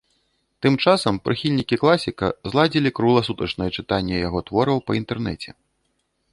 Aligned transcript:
Тым 0.65 0.77
часам 0.85 1.19
прыхільнікі 1.27 1.75
класіка 1.83 2.31
зладзілі 2.53 2.93
кругласутачнае 3.01 3.69
чытанне 3.77 4.15
яго 4.27 4.39
твораў 4.51 4.77
па 4.89 5.01
інтэрнэце. 5.05 5.49